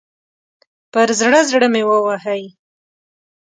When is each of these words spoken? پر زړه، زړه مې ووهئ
پر 0.91 1.07
زړه، 1.19 1.39
زړه 1.51 1.67
مې 1.73 1.81
ووهئ 1.85 2.43